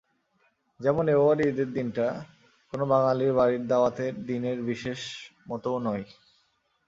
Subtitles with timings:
[0.79, 2.07] যেমন এবারের ঈদের দিনটা
[2.73, 4.99] কোনো বাঙালির বাড়ির দাওয়াতের দিনের বিশেষ
[5.47, 6.05] মতোও নয়।